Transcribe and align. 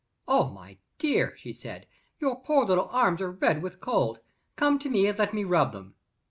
"Oh, 0.27 0.49
my 0.49 0.77
dear," 0.97 1.37
she 1.37 1.53
said, 1.53 1.85
"your 2.19 2.37
poor 2.41 2.65
little 2.65 2.87
arms 2.89 3.21
are 3.21 3.29
red 3.33 3.61
with 3.61 3.79
cold. 3.79 4.17
Come 4.55 4.79
to 4.79 4.89
me 4.89 5.05
and 5.05 5.19
let 5.19 5.31
me 5.31 5.43
rub 5.43 5.73
them." 5.73 5.93